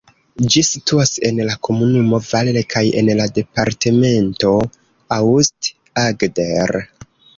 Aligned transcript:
Ĝi 0.53 0.61
situas 0.67 1.11
en 1.29 1.41
la 1.49 1.57
komunumo 1.67 2.19
Valle 2.29 2.63
kaj 2.75 2.83
en 3.01 3.11
la 3.19 3.27
departemento 3.35 4.55
Aust-Agder. 5.19 6.79